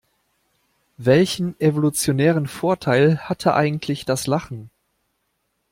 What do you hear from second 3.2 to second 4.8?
hatte eigentlich das Lachen?